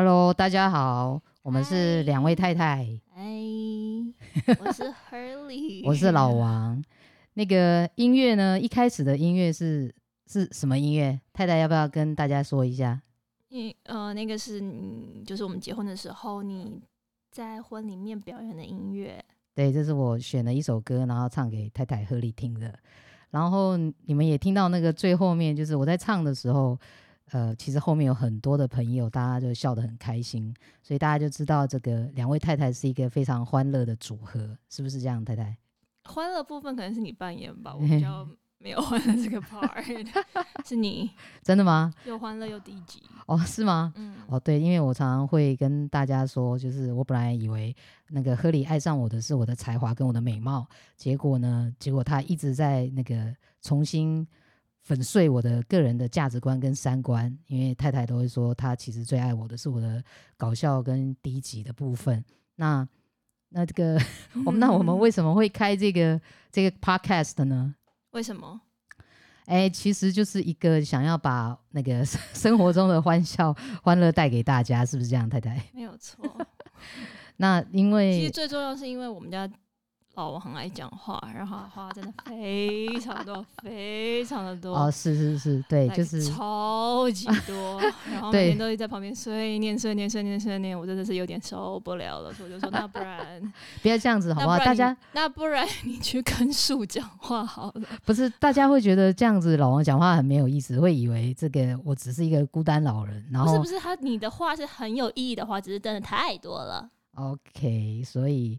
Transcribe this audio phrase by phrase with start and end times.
[0.00, 2.86] Hello，大家好，我们是两位太太。
[3.12, 3.20] 嗨，
[4.60, 6.80] 我是 Hurley，我是老王。
[7.34, 8.60] 那个音乐呢？
[8.60, 9.92] 一开始的音乐是
[10.28, 11.20] 是什么音乐？
[11.32, 13.02] 太太要不要跟大家说一下？
[13.48, 14.62] 你呃，那个是
[15.26, 16.80] 就是我们结婚的时候你
[17.32, 19.20] 在婚里面表演的音乐。
[19.52, 22.72] 对，这是我选的一首歌，然后唱给太太 Hurley 听的。
[23.30, 26.78] 然后你们也听到那个最后面，就是我在唱的时候。
[27.30, 35.24] 呃，其实后面有很多的朋友，大家就笑得很开心，所以大家就知道这个两位太太是一个非常欢乐的组合，是不是这样？
[35.24, 35.56] 太太，
[36.04, 38.26] 欢乐部分可能是你扮演吧，我比较
[38.58, 40.06] 没有欢乐这个 part，
[40.66, 41.10] 是你
[41.42, 41.92] 真的吗？
[42.06, 43.92] 又欢乐又低级哦，是吗？
[43.96, 47.76] 嗯，哦，对，因为我常常会跟大家说，就是我本来以为
[48.08, 54.26] 那个 Hurley 爱上我的是我的才华跟我的美貌，结果呢，结果他一直在那个重新。
[54.88, 60.02] 粉碎我的个人的价值观跟三观，因为太太都会说，她其实最爱我的是我的
[60.34, 62.24] 搞笑跟低级的部分。
[62.56, 62.88] 那
[63.50, 64.00] 那这个，
[64.46, 66.18] 我们那我们为什么会开这个
[66.50, 67.74] 这个 podcast 呢？
[68.12, 68.58] 为什么？
[69.44, 75.28] 哎，其实就是一个想要把那个生 活中的欢笑、欢乐带给大家，是不是这样？
[75.28, 76.24] 太太没有错。
[77.36, 79.46] 那因为其实最重要是因为我们家。
[80.18, 84.74] 哦，我很爱讲话，然后话真的非常多，非常的多。
[84.74, 87.80] 哦，是是是，对，就是超级 多。
[88.10, 92.34] 然后每天都在旁边碎念碎念碎念碎念，我真的是有点受不了了。
[92.34, 93.40] 所以我就说，那不然
[93.80, 94.58] 不要这样子好不好？
[94.58, 97.82] 大家那不然你去跟树讲话好了。
[98.04, 103.24] 不是，大家会觉得这样子老王讲话很没有意思，会以为这个我只是一个孤单老人。
[103.30, 106.90] 然后不是不是，他你的话是很有意义的话，只是真的太多了。
[107.14, 108.58] OK，所以。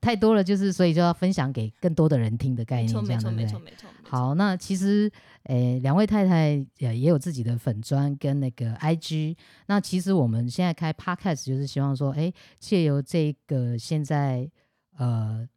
[0.00, 3.44] 太多了，就是所以就要分享给更多的人听的概念，这样对不对？
[3.44, 3.88] 没错，没错，没错。
[4.02, 5.10] 好，那其实，
[5.44, 9.36] 诶、欸，两位太太也也有自己的粉专跟那个 IG。
[9.66, 14.50] 那其实我们现在开 Podcast 就是希望说，诶、欸，借由这个现在，
[14.98, 15.48] 呃，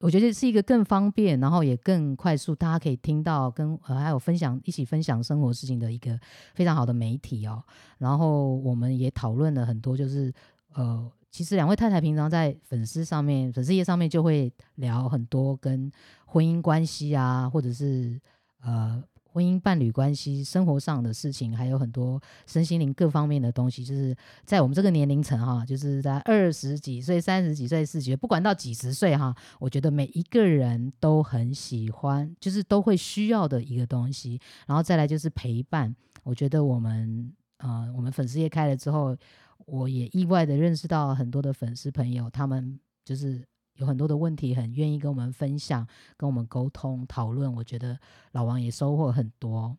[0.00, 6.18] 我觉得是一个更方便，然后也更快速，大家可以听到跟呃还有分享一起分享生活事情的一个
[6.54, 7.64] 非常好的媒体哦。
[7.98, 10.32] 然后我们也讨论了很多，就是
[10.74, 11.10] 呃。
[11.36, 15.92] 其实两位太太平常在粉丝上面、粉丝页上面就会聊很多跟
[16.24, 18.18] 婚姻关系啊，或者是
[18.62, 23.84] 呃婚姻伴侣关系、生活上的事情，还有很多身心灵各方面的东西。
[23.84, 24.16] 就是
[24.46, 34.40] 在我们这个年龄层哈，就是在二十几岁、三十几岁、四十几岁，不管到几十岁哈，我觉得每一个人都很喜欢，就是都会需要的一个东西。
[34.66, 39.16] 然后再来就是陪伴，我觉得我们呃，我们粉丝页开了之后。
[39.64, 43.44] 我也意外的认识到很多的粉丝朋友，他们就是
[43.74, 45.84] 有很多的问题，很愿意跟我们分享、
[46.16, 47.52] 跟我们沟通、讨论。
[47.52, 47.98] 我觉得
[48.30, 49.76] 老王也收获很多。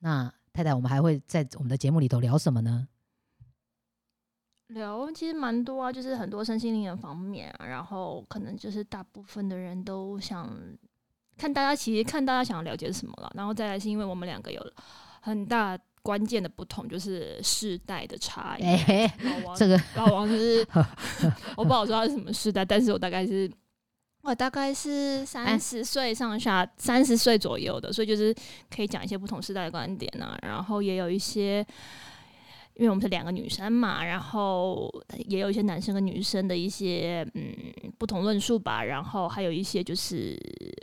[0.00, 2.88] 那太太，我们还会在我们的节目里头聊什么呢？
[4.66, 10.54] 聊其实蛮多啊，就是很多身心灵的方面啊，然后可能就是大部分的人都想
[11.38, 13.32] 看大家，其实看大家想要了解什么了。
[13.34, 14.60] 然后再来是因为我们两个有
[15.22, 15.78] 很大。
[16.02, 18.62] 关键的不同就是世代的差异。
[18.62, 20.66] 欸、老王，这个老王就是
[21.56, 23.50] 我不好说他是什么世代，但是我大概是
[24.22, 28.34] 我大概是三十岁上下，三十岁左右的，所以就是
[28.74, 31.66] 可以讲一些不同世代的观点啊，然后也有一些。
[32.76, 34.90] 因为我们是两个女生嘛，然后
[35.26, 37.54] 也有一些男生跟女生的一些嗯
[37.98, 40.34] 不同论述吧，然后还有一些就是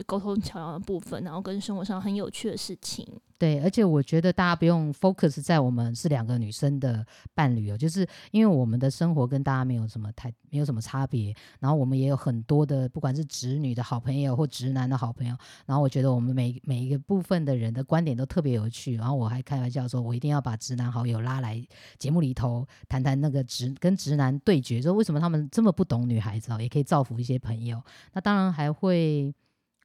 [0.06, 3.04] 沟通桥梁的部分，然后跟生活上很有趣的事情。
[3.38, 15.36] 对，而且我觉得大家不用 focus 在我们是两个女生的伴侣哦，就是因为我们的生活跟大家没有什么太没有什么差别，然后我们也有很多的不管是直女的好朋友或直男的好朋友，
[15.66, 21.64] 然后我觉得我们每每一个部分的人的观点都特别有趣，然后我还开玩笑说，我一定要把直男好友拉来
[21.96, 27.80] 节目里头谈谈那个直跟直男对决，说为什么他们这么不懂女孩子哦，也可以造福一些朋友。
[28.12, 29.32] 那当然还会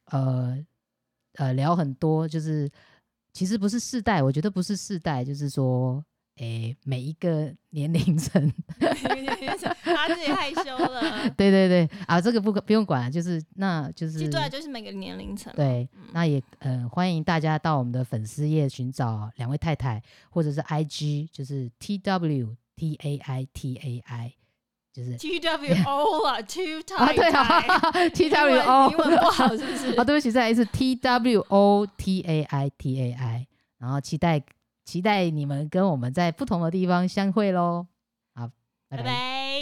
[0.05, 0.57] 呃
[1.35, 2.67] 呃聊很多，就是。
[3.33, 6.03] 其实不是世代，我觉得不是世代，就是说，
[6.37, 11.29] 诶，每一个年龄层， 他自己害羞了。
[11.31, 15.51] 对对对，啊，这个不不用管，就是那就是，对，就是每个年龄层。
[15.55, 24.33] 对，那也嗯、呃，欢迎大家到我们的粉丝页寻找两位太太，或者是 IG，就是 T W T A I T A I。
[24.93, 29.91] 就是 T W O 啊， Two Tatai 啊，对啊， T W O，英文不好是不是？
[29.99, 33.47] 啊，对不起，再来一次 T W O T A I T A I，
[33.79, 34.41] 然后期待
[34.85, 37.87] 期待你们跟我们在不同的地方相会喽。
[38.35, 38.47] 好，
[38.87, 39.03] 拜拜。
[39.03, 39.52] 拜拜。